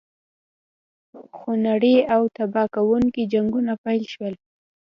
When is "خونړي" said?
1.37-1.95